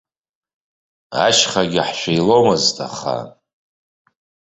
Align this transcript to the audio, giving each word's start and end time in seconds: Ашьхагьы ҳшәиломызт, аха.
Ашьхагьы 1.25 1.81
ҳшәиломызт, 1.87 2.75
аха. 2.87 3.17